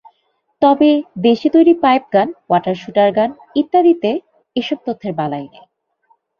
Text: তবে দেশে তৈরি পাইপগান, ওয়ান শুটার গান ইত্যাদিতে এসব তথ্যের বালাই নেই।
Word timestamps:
তবে 0.61 0.89
দেশে 1.19 1.47
তৈরি 1.49 1.73
পাইপগান, 1.83 2.27
ওয়ান 2.49 2.65
শুটার 2.75 3.09
গান 3.11 3.29
ইত্যাদিতে 3.55 4.09
এসব 4.55 4.77
তথ্যের 4.85 5.13
বালাই 5.19 5.45
নেই। 5.45 5.65